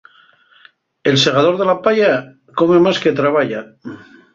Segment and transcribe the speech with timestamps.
[1.11, 2.11] El segador de la paya,
[2.63, 3.67] come más que trabaya.